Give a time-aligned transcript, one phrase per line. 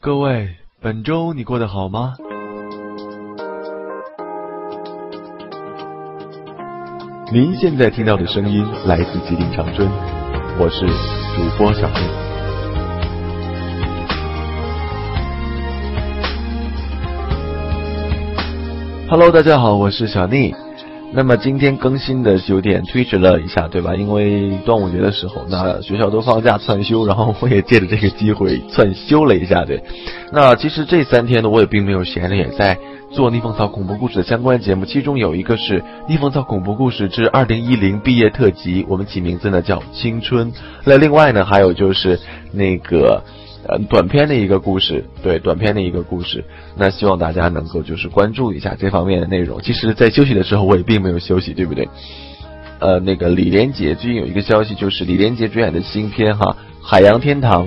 [0.00, 2.14] 各位，本周你过得好吗？
[7.32, 9.90] 您现在听到的声音来自吉林长春，
[10.56, 11.94] 我是主播小丽。
[19.10, 20.54] Hello，大家好，我是小丽。
[21.10, 23.94] 那么今天更新的有点推迟了一下，对吧？
[23.96, 29.82] 因为端午节的时候，那学校都放假窜休，然后我也借着这个机会窜休了一下，对。
[30.32, 32.78] 那其实这三天呢，我也并没有闲着，也在
[33.10, 40.52] 做逆风草恐怖故事的相关节目，其中有一个是逆风草恐怖故事之二零一零毕业特辑，我们起名字呢叫青春。
[40.84, 42.20] 那另外呢，还有就是
[42.52, 43.22] 那个。
[43.66, 46.44] 呃，短片的一个故事，对，短片的一个故事。
[46.76, 49.60] 那希望大家能够就是关注一下这方面的内容。
[49.60, 51.88] 其实，在休息的时候，我也并没有休息，对不对？
[52.78, 57.66] 呃，那个李连杰最近有一个消息，就是李连杰主演的新片哈，《海洋天堂》。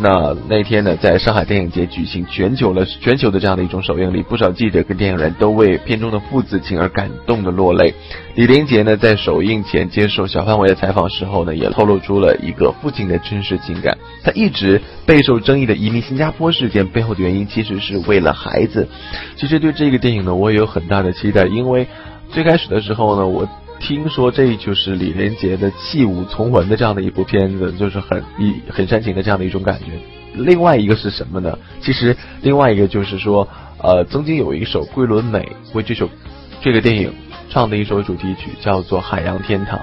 [0.00, 7.92] 那那天呢，在上海电影节举行全球了全球的这样的一种首映礼，不少记者跟电影人都为片中的父子情而感动的落泪。
[8.36, 13.98] 李连杰呢，在首映前接受小范围的采访时候呢，也透露出了一个父亲的真实情感。
[14.22, 18.88] 他一直备受争议的移民新加坡事件背后的原因，其实是为了孩子。
[19.36, 21.88] 其实对这个电影呢，我也有很大的期待，因为
[22.30, 23.48] 最开始的时候呢，我。
[23.80, 29.86] 听说这就是李连杰的弃武从文的这样的一部片子，就是很一很煽情的这样的一种感觉。
[30.34, 31.58] 另外一个是什么呢？
[31.80, 33.48] 其实另外一个就是说，
[33.82, 36.08] 呃，曾经有一首桂纶镁为这首
[36.60, 37.12] 这个电影
[37.48, 39.78] 唱的一首主题曲，叫做《海洋天堂》。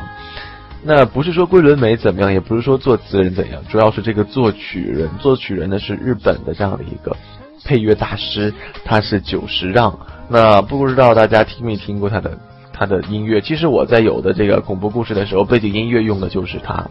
[0.84, 7.16] 那不是说桂纶镁怎么样，也不是说作词人怎样，主要是这个作曲人，作曲人呢是日本的这样的一个
[7.64, 9.98] 配乐大师，他是久石让。
[10.30, 12.38] 那不知道大家听没听过他的？
[12.78, 16.86] 他的音乐，其实我在有的这个恐怖故事的时候，背景音乐用的就是他。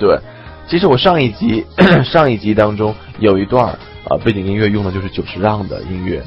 [0.00, 0.18] 对，
[0.66, 1.64] 其实我上一集
[2.04, 3.66] 上一集当中有一段
[4.08, 6.22] 啊，背景音乐用的就是久石让的音乐。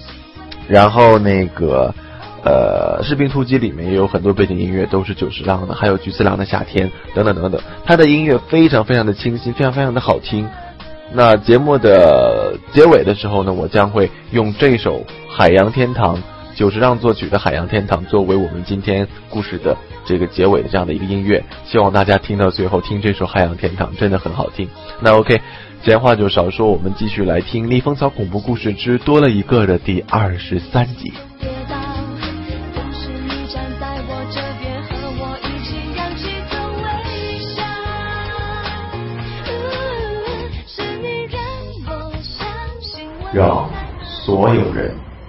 [0.67, 1.93] 然后那个
[2.43, 7.59] 呃，士兵突击里面也有很多背景音乐都是久石让的，还有菊次郎的夏天等等等等。
[7.85, 10.47] 他的音乐非常非常的清新，非常非常的好听。
[11.11, 16.15] 那节目的结尾的时候呢，我将会用这首《海洋天堂》。
[16.59, 24.67] 久石让作曲的《海洋天堂》作为我们今天故事的这个结尾的这样的一个音乐，希望大家听到最后听这首《海洋天堂》真的很好听。
[24.99, 25.39] 那 OK，
[25.81, 31.13] 闲话就少说，我们继续来听《逆风草恐怖故事之多了一个》的第二十三集。
[43.31, 43.69] 让
[44.03, 45.08] 所有人。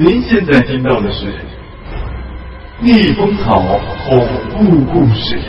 [0.00, 1.26] 您现在听到的是
[2.78, 3.60] 《逆风草
[4.06, 5.40] 恐怖故事》。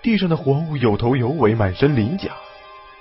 [0.00, 2.30] 地上的活物有头有尾，满身鳞甲，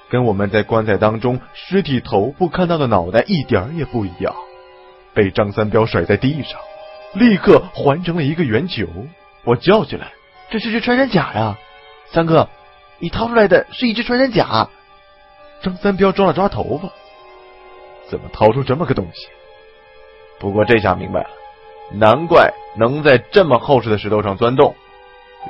[0.10, 4.36] 跟我们在棺材当中尸体头部看到的脑袋一点儿也不一样，
[5.14, 6.60] 被张三彪甩在地上，
[7.14, 8.86] 立刻环成了一个圆球。
[9.46, 10.12] 我叫起来
[10.52, 11.58] ：“这是只穿山甲呀！
[12.12, 12.50] 三哥，
[13.00, 14.68] 你掏出来的是一只穿山甲。”
[15.62, 16.90] 张三彪抓了抓头发，
[18.10, 19.28] 怎么掏出这么个东西？
[20.40, 21.30] 不过这下明白了，
[21.94, 24.74] 难怪能在这么厚实的石头上钻洞，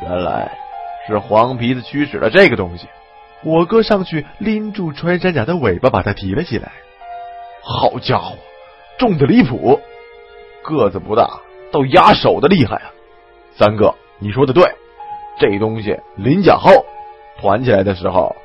[0.01, 0.57] 原来
[1.07, 2.87] 是黄皮子驱使了这个东西。
[3.43, 6.71] 我哥上去拎住穿山甲的尾巴，把它提了起来。
[7.61, 8.35] 好家伙，
[8.97, 9.79] 重的离谱，
[10.63, 11.39] 个子不大，
[11.71, 12.91] 倒压手的厉害啊！
[13.55, 14.63] 三哥，你说的对，
[15.39, 16.83] 这东西鳞甲厚，
[17.39, 18.35] 团起来的时候，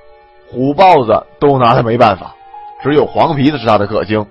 [0.55, 2.33] 虎豹子都拿他没办法，
[2.81, 4.25] 只有黄皮子是他的克星。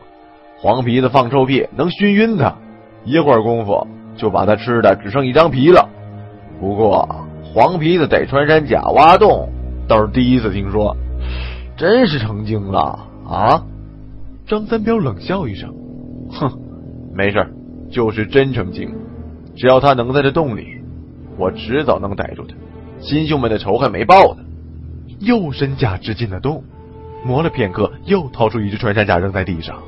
[0.57, 2.55] 黄皮子放臭屁能熏晕他，
[3.03, 3.85] 一会儿功夫
[4.15, 5.89] 就把他吃的只剩一张皮了。
[6.61, 7.05] 不过
[7.43, 9.49] 黄皮子逮穿山甲挖洞。
[9.85, 10.95] 倒是第一次听说，
[11.75, 13.61] 真是成精了啊！
[14.47, 15.73] 张三彪冷笑一声，
[16.31, 16.49] 哼，
[17.13, 17.45] 没事
[17.91, 18.89] 就是真成精。
[19.57, 20.81] 只要他能在这洞里，
[21.37, 22.55] 我迟早能逮住他。
[23.01, 24.42] 亲兄们的仇还没报呢。
[25.23, 26.63] 又身甲直进了洞，
[27.25, 29.81] 磨了片刻，又掏出一只穿山甲扔在地上。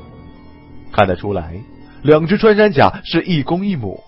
[0.92, 1.54] 看得出来，
[2.02, 4.00] 两只穿山甲是一公一母。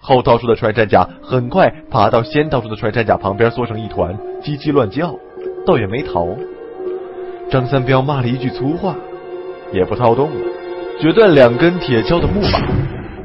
[0.00, 5.16] 后掏出的穿山甲很快爬到先掏出的穿山甲旁边，缩成一团，叽叽乱叫，
[5.64, 6.28] 倒也没逃。
[7.50, 8.96] 张三彪骂了一句粗话，
[9.72, 10.36] 也不掏洞了，
[11.00, 12.60] 决断两根铁锹的木把，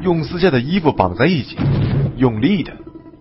[0.02, 1.58] 用撕下的衣服绑在一起，
[2.16, 2.72] 用力的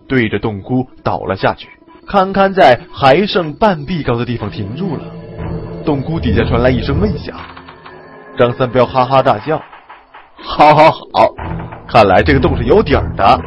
[0.07, 1.67] 对着洞窟倒了下去，
[2.07, 5.03] 堪堪在还剩半臂高的地方停住了。
[5.85, 7.35] 洞窟底下传来一声闷响，
[8.37, 9.61] 张三彪哈哈大笑
[10.41, 10.99] ：“好好好！”
[11.87, 13.39] 看来这个洞是有底儿的，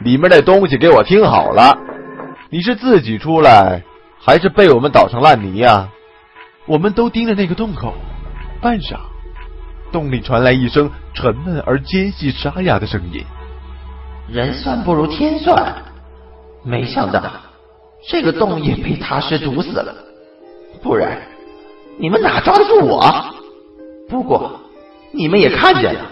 [0.00, 1.76] 里面那东西给我听好了，
[2.50, 3.82] 你是自己出来，
[4.20, 5.88] 还是被我们捣成烂泥呀？
[6.66, 7.94] 我们都盯着那个洞口，
[8.60, 8.96] 半晌，
[9.92, 13.22] 洞里传来一声沉闷而尖细沙哑的声音
[14.28, 15.74] ：“人算不如天算，
[16.62, 17.22] 没想到
[18.08, 19.94] 这个洞也被踏尸堵死了，
[20.82, 21.22] 不然
[21.98, 23.04] 你们哪抓得住我？
[24.08, 24.60] 不过
[25.12, 26.10] 你们也看见了。”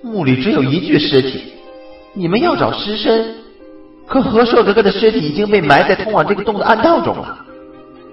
[0.00, 1.52] 墓里只有一具尸体，
[2.14, 3.34] 你们要找尸身，
[4.06, 7.44] 可和硕哥哥的尸体已经被埋在通往这个洞的暗道中了，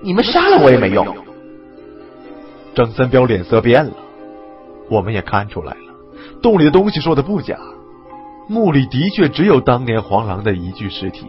[0.01, 1.05] 你们杀了我也没用。
[2.73, 3.91] 张三彪脸色变了，
[4.89, 5.79] 我们也看出来了，
[6.41, 7.55] 洞里的东西说的不假，
[8.47, 11.27] 墓里的确只有当年黄狼的一具尸体。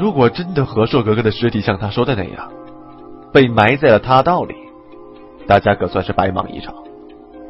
[0.00, 2.50] 如果真的和硕格格的尸体像他说的那样，
[3.32, 4.54] 被埋在了他道里，
[5.46, 6.74] 大家可算是白忙一场。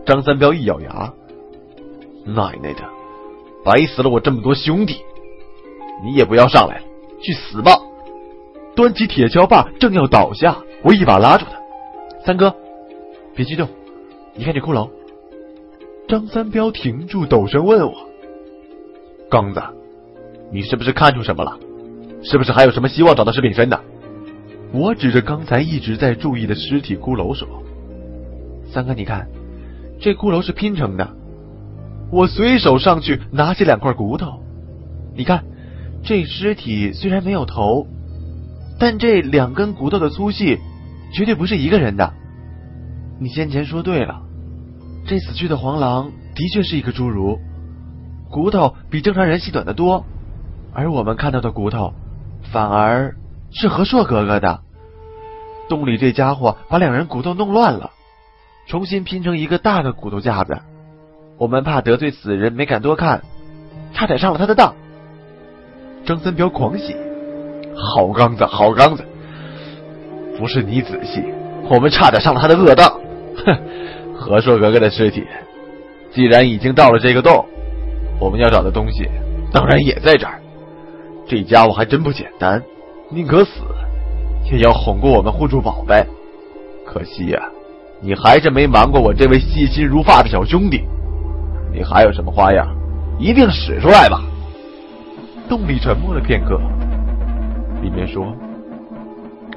[0.05, 1.13] 张三彪一咬牙。
[2.25, 2.83] 奶奶的，
[3.65, 5.03] 白死了我这么多兄弟！
[6.05, 6.85] 你也不要上来了，
[7.21, 7.73] 去死吧！
[8.77, 11.59] 端起铁锹把，正要倒下，我一把拉住他。
[12.25, 12.55] 三哥，
[13.35, 13.69] 别激动，
[14.35, 14.89] 你看这骷髅。
[16.07, 17.93] 张三彪停住，陡声问我
[19.29, 19.61] ：“刚子，
[20.53, 21.59] 你是不是看出什么了？
[22.23, 23.81] 是不是还有什么希望找到石炳生的？”
[24.73, 27.47] 我指着刚才一直在注意的尸体骷髅说
[28.73, 29.29] ：“三哥，你看，
[30.01, 31.17] 这骷髅是拼成的。”
[32.11, 34.43] 我随手上去拿起两块骨头，
[35.15, 35.45] 你看，
[36.03, 37.87] 这尸体虽然没有头，
[38.79, 40.59] 但这两根骨头的粗细
[41.15, 42.13] 绝对不是一个人的。
[43.19, 44.23] 你先前说对了，
[45.07, 47.39] 这死去的黄狼的确是一个侏儒，
[48.31, 50.05] 骨头比正常人细短的多，
[50.75, 51.95] 而我们看到的骨头
[52.53, 53.15] 反而
[53.51, 54.61] 是和硕哥哥的。
[55.69, 57.91] 洞里这家伙把两人骨头弄乱了，
[58.69, 60.59] 重新拼成一个大的骨头架子。
[61.39, 63.23] 我们怕得罪死人，没敢多看，
[63.95, 64.75] 差点上了他的当。
[66.05, 66.95] 张三彪狂喜
[67.75, 69.05] ：“好刚子，好刚子！
[70.39, 71.25] 不是你仔细，
[71.71, 73.01] 我们差点上了他的恶当。
[73.47, 73.57] 哼，
[74.15, 75.25] 和硕哥哥的尸体，
[76.13, 77.47] 既然已经到了这个洞，
[78.21, 79.09] 我们要找的东西
[79.53, 80.42] 当然也在这儿。
[81.27, 82.63] 这家伙还真不简单，
[83.11, 83.63] 宁可死，
[84.51, 86.05] 也要哄过我们护住宝贝。
[86.85, 87.41] 可惜呀，
[88.01, 90.83] 你还是没瞒过我这位细心如发的小兄弟。”
[91.73, 92.67] 你还有什么花样？
[93.19, 94.21] 一定使出来吧！
[95.49, 96.61] 洞里沉默了片刻，
[97.83, 98.27] 里面说：“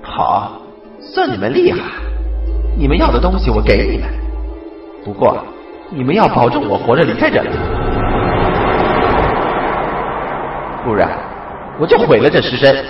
[0.01, 0.53] 好，
[0.99, 1.79] 算你们厉害。
[2.77, 4.07] 你们要的东西我给你们，
[5.03, 5.37] 不过
[5.89, 7.49] 你们要保证我活着离开这里，
[10.83, 11.17] 不然
[11.79, 12.85] 我就毁了这尸身。”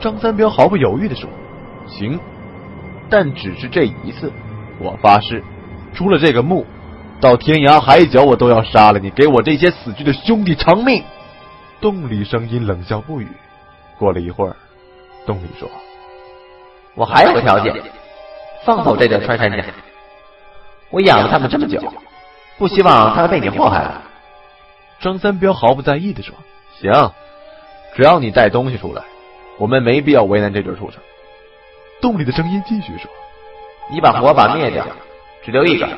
[0.00, 1.28] 张三彪毫不犹豫的说
[1.86, 2.18] ：“行，
[3.08, 4.32] 但只是这一次，
[4.78, 5.42] 我发誓，
[5.94, 6.66] 出了这个墓。”
[7.20, 11.04] 到天涯海角，我都要杀了你，给我这些死去的兄弟偿命！
[11.80, 13.28] 洞里声音冷笑不语。
[13.96, 14.56] 过了一会儿，
[15.24, 15.70] 洞里说
[16.96, 17.72] ：“我还有个条件，
[18.64, 19.64] 放走这对穿山甲。
[20.90, 21.80] 我养了他们这么久，
[22.58, 24.02] 不希望他们被你祸害了。
[24.98, 26.34] 张三彪毫不在意的说
[26.80, 26.90] ：“行，
[27.94, 29.02] 只要你带东西出来，
[29.58, 31.00] 我们没必要为难这对畜生。”
[32.00, 33.10] 洞里的声音继续说
[33.90, 34.84] ：“你把火把灭掉，
[35.44, 35.88] 只留一个，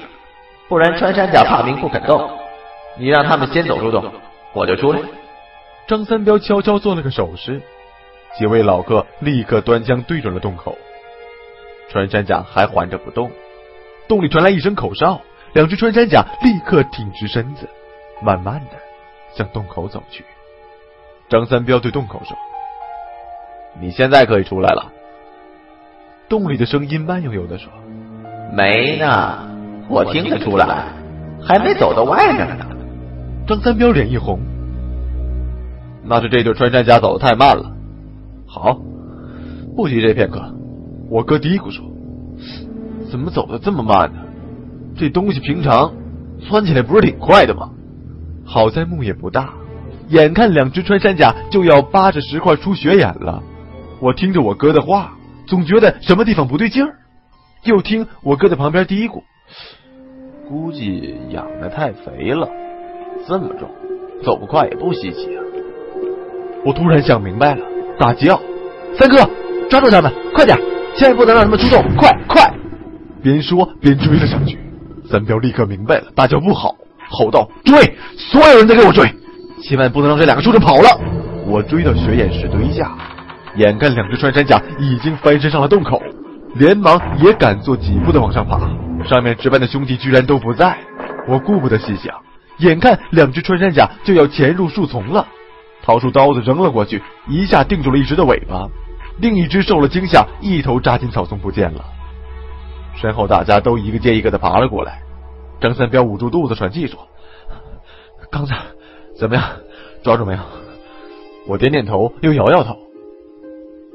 [0.69, 2.31] 不然穿山甲怕明不肯动。
[2.97, 4.13] 你让他们先走出洞，
[4.53, 5.01] 我就出来。”
[5.87, 7.61] 张三彪悄悄做了个手势，
[8.39, 10.77] 几位老客立刻端枪对准了洞口。
[11.91, 13.31] 穿山甲还缓着不动。
[14.09, 15.21] 洞里传来一声口哨，
[15.53, 17.69] 两只穿山甲立刻挺直身子，
[18.23, 18.77] 慢慢的
[19.35, 20.25] 向洞口走去。
[21.35, 22.37] 张三彪对洞口说
[23.83, 24.93] ：“你现在可以出来了。”
[26.31, 27.73] 洞里的声音慢悠悠的说
[28.55, 29.45] ：“没呢，
[29.89, 30.93] 我听得出来，
[31.43, 32.65] 还没走到外面呢。”
[33.49, 34.39] 张三彪脸一红
[36.07, 37.73] ：“那是这对穿山甲走的太慢了。”
[38.47, 38.79] 好，
[39.75, 40.55] 不急这片刻。
[41.11, 41.85] 我哥嘀咕说。
[43.11, 44.21] 怎么走的这么慢呢？
[44.97, 45.93] 这东西平常
[46.41, 47.71] 窜起来不是挺快的吗？
[48.45, 49.55] 好在墓也不大，
[50.15, 53.43] 眼看两只穿山甲就要扒着石块出血眼了。
[54.01, 55.13] 我听着我哥的话，
[55.47, 56.95] 总觉得什么地方不对劲儿。
[57.65, 59.23] 又听我哥在旁边嘀咕
[60.49, 62.49] ：“估计养的太肥了，
[63.27, 63.69] 这么重，
[64.23, 65.43] 走不快也不稀奇啊。”
[66.65, 67.65] 我突然想明白了，
[67.99, 68.41] 大叫
[68.97, 69.29] ：“三哥，
[69.69, 70.57] 抓住他们，快点！
[70.97, 72.55] 千万不能让他们出动，快快！”
[73.21, 74.59] 边说边追了上去，
[75.11, 76.77] 三彪立刻明白了，大叫不好，
[77.09, 77.97] 吼道：“追！
[78.17, 79.11] 所有人都给我追！
[79.67, 80.89] 千万不能让这两个畜生跑了！”
[81.49, 82.97] 我追到雪眼石堆下，
[83.57, 86.03] 眼看两只穿山甲已经翻身上了洞口，
[86.55, 88.59] 连忙也敢做几步的往上爬。
[89.07, 90.79] 上面值班的兄弟居然都不在，
[91.29, 92.15] 我顾不得细想，
[92.59, 95.27] 眼看两只穿山甲就要潜入树丛了，
[95.83, 98.67] 掏出刀子扔了过去，一下定住了一只的尾巴，
[99.19, 101.85] 另一只受了惊吓，一头扎进草丛不见了。
[102.95, 105.03] 身后大家都一个接一个的爬了过来，
[105.61, 107.07] 张三彪捂住肚子喘气说
[108.33, 108.57] ：“刚才
[109.17, 109.45] 怎么样？
[110.03, 110.39] 抓住没有？”
[111.47, 112.77] 我点点头，又摇摇头。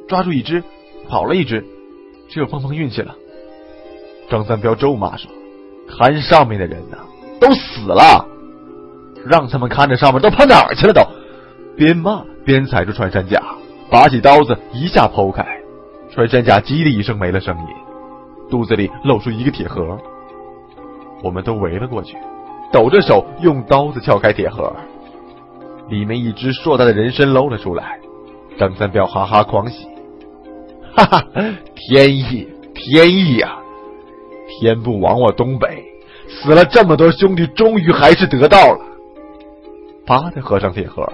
[0.08, 0.64] 抓住一只，
[1.08, 1.66] 跑了一只，
[2.30, 3.16] 只有碰碰运气了。
[4.30, 5.30] 张三彪咒骂说
[5.90, 6.98] ：“看上面的人呢，
[7.40, 8.26] 都死了，
[9.26, 11.02] 让他们看着上面都跑哪儿去了？”都
[11.76, 13.42] 边骂边踩住穿山甲，
[13.90, 15.44] 拔起刀子一下剖开，
[16.12, 17.66] 穿山甲“叽”的一声没了声音。
[18.50, 19.98] 肚子里露出一个铁盒，
[21.24, 22.18] 我们都围了过去，
[22.72, 24.76] 抖着手用刀子撬开铁盒，
[25.90, 28.00] 里面一只硕大的人参露了出来。
[28.58, 29.88] 张三彪哈哈狂喜，
[30.94, 31.24] 哈哈，
[31.76, 33.58] 天意，天意呀！
[34.60, 35.84] 天不亡我东北，
[36.28, 38.80] 死了这么多兄弟，终于还是得到了。
[40.06, 41.08] 啪的合上铁盒，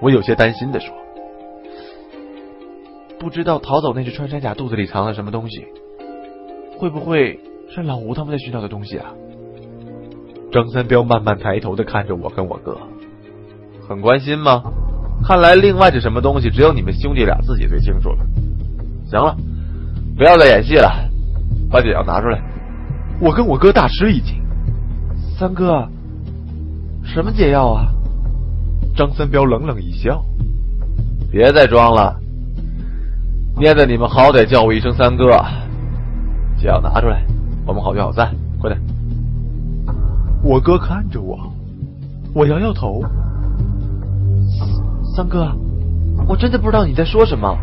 [0.00, 0.94] 我有些担心的说
[3.20, 5.66] ：“不知道逃走那只穿山甲肚子里藏了什么东西。”
[6.78, 9.12] 会不会是老吴他们在寻找的东西啊？
[10.50, 12.78] 张三彪慢慢抬头的看着我跟我哥，
[13.88, 14.62] 很关心吗？
[15.24, 18.26] 看来另外是什么东西，只有你们兄弟俩自己最清楚了。
[19.04, 19.36] 行了，
[20.16, 20.90] 不要再演戏了，
[21.70, 22.42] 把解药拿出来。
[23.20, 24.42] 我跟我哥大吃一惊。
[25.38, 25.86] 三哥，
[27.04, 27.86] 什么解药啊？
[28.96, 30.24] 张三彪冷冷一笑，
[31.30, 32.18] 别再装了，
[33.56, 35.30] 念在你们好歹叫我一声三哥。
[36.56, 37.24] 解药拿出来，
[37.64, 38.80] 我们好聚好散，快点！
[40.42, 41.38] 我哥看着我，
[42.34, 43.00] 我摇摇头。
[45.14, 45.54] 三哥，
[46.26, 47.54] 我真的不知道你在说什么。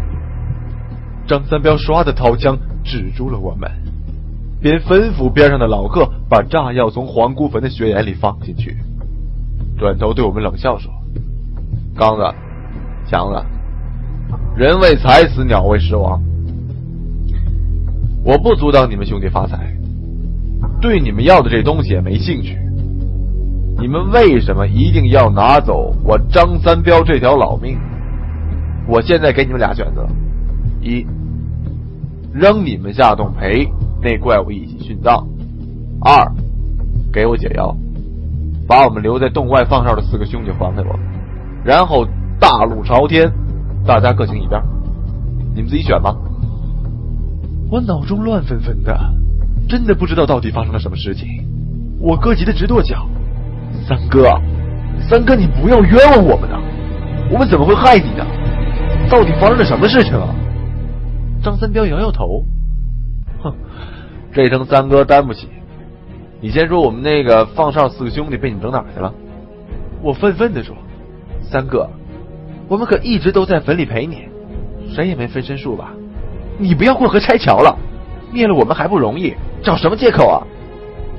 [1.28, 3.70] 张三彪唰的掏枪指住了我们，
[4.62, 8.78] 边吩咐边上的老客把炸药从黄姑坟的雪眼里放进去，
[9.80, 10.92] 转头对我们冷笑说
[11.98, 12.24] ：“刚子，
[13.08, 13.44] 强子，
[14.56, 16.22] 人为财死，鸟为食亡。”
[18.24, 19.76] 我不阻挡你们兄弟发财，
[20.80, 22.60] 对你们要的这东西也没兴趣。
[23.80, 27.78] 你们为什么一定要拿走我张三彪这条老命？
[28.86, 30.06] 我现在给你们俩选择：
[30.82, 31.06] 一，
[32.34, 33.70] 扔你们下洞陪
[34.02, 35.24] 那怪物一起殉葬；
[36.02, 36.30] 二，
[37.14, 37.74] 给我解药，
[38.68, 41.00] 把我们留在洞外放哨的四个兄弟还给我，
[41.64, 42.06] 然后
[42.38, 43.32] 大路朝天，
[43.86, 44.62] 大家各行一边。
[45.56, 46.14] 你们自己选吧。
[47.72, 48.98] 我脑中乱纷纷的，
[49.70, 51.28] 真的不知道到底发生了什么事情。
[52.02, 53.08] 我哥急得直跺脚
[53.90, 54.40] ：“三哥，
[55.10, 56.60] 三哥，你不要冤枉我们呐！
[57.32, 58.24] 我们怎么会害你呢？
[59.10, 60.30] 到底发生了什么事情啊？”
[61.42, 62.44] 张三彪摇摇头
[63.42, 63.52] ：“哼，
[64.32, 65.48] 这声三哥担不起。
[66.40, 69.12] 你先说，我们那个放哨四个兄弟被你整哪去了？”
[70.04, 70.76] 我愤愤的说
[71.42, 71.90] ：“三哥，
[72.68, 74.28] 我们可一直都在坟里陪你，
[74.94, 75.94] 谁也没分身术吧？”
[76.62, 77.76] 你不要过河拆桥了，
[78.32, 80.46] 灭了我们还不容易，找什么借口啊？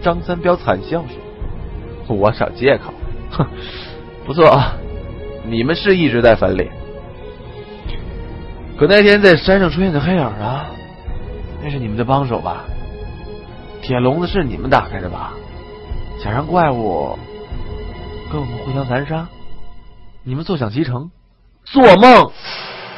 [0.00, 1.18] 张三彪惨笑说
[2.14, 2.92] ：“我找借口？
[3.30, 3.46] 哼，
[4.26, 4.74] 不错啊，
[5.46, 6.70] 你们是一直在坟里。
[8.78, 10.66] 可那天在山上出现的黑影啊，
[11.62, 12.64] 那是你们的帮手吧？
[13.82, 15.32] 铁笼子是你们打开的吧？
[16.22, 17.18] 想让怪物
[18.30, 19.26] 跟我们互相残杀？
[20.22, 21.10] 你们坐享其成？
[21.64, 22.30] 做梦！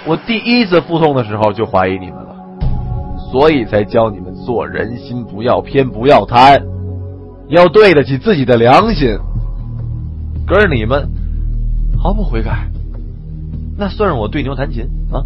[0.06, 2.36] 我第一次腹痛的时候就怀疑你们了，
[3.30, 6.60] 所以才教你们做人心不要偏，不要贪。”
[7.48, 9.18] 要对得起自己的良心，
[10.46, 11.08] 可是你们
[11.98, 12.68] 毫不悔改，
[13.76, 15.22] 那算是我对牛弹琴啊！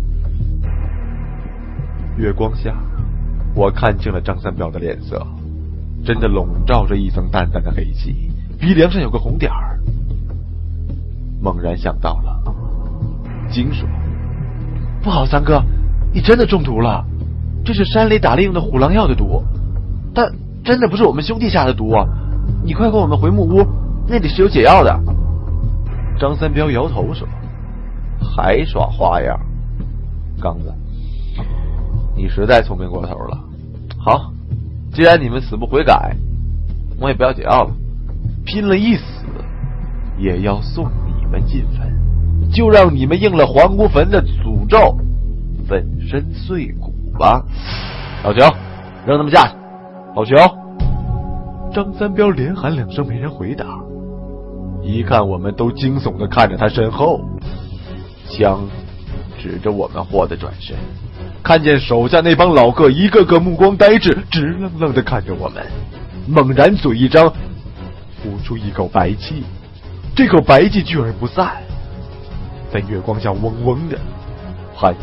[2.16, 2.74] 月光下，
[3.54, 5.24] 我看清了张三彪的脸色，
[6.04, 9.78] 真的笼罩着一层淡淡的黑气，鼻梁上有个红点儿。
[11.40, 12.42] 猛然想到了，
[13.50, 13.86] 惊说
[15.00, 15.62] ：“不好，三哥，
[16.12, 17.04] 你真的中毒了！
[17.64, 19.44] 这是山里打猎用的虎狼药的毒，
[20.12, 20.26] 但……”
[20.66, 22.04] 真的不是我们兄弟下的毒啊！
[22.64, 23.64] 你快跟我们回木屋，
[24.08, 25.00] 那里是有解药的。
[26.18, 27.24] 张三彪摇头说
[28.18, 29.38] ：“还耍花样，
[30.42, 30.74] 刚子，
[32.16, 33.38] 你实在聪明过头了。
[33.96, 34.32] 好，
[34.92, 36.16] 既然你们死不悔改，
[37.00, 37.70] 我也不要解药了，
[38.44, 39.04] 拼了一死
[40.18, 44.98] 也要送你们进坟，就让你们应了黄姑坟的诅咒，
[45.68, 47.44] 粉身碎骨吧。
[48.24, 48.40] 老九，
[49.06, 49.54] 扔他们下去。”
[50.16, 50.34] 老裘，
[51.74, 53.66] 张三彪连喊两声，没人回答。
[54.82, 57.20] 一看，我们都惊悚的看着他身后，
[58.26, 58.66] 枪
[59.38, 60.74] 指着我们，霍的转身，
[61.42, 65.62] 看见手下那帮老个一个个目光呆滞，直愣愣的看着我们，
[66.26, 67.30] 猛然嘴一张，
[68.22, 69.44] 呼出一口白气，
[70.14, 71.58] 这口白气聚而不散，
[72.72, 73.98] 在月光下嗡嗡的，
[74.74, 74.94] 喊。